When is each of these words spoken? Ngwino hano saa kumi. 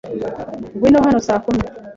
Ngwino 0.75 0.99
hano 1.05 1.19
saa 1.27 1.41
kumi. 1.43 1.61